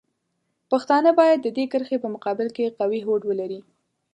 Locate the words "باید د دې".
1.19-1.65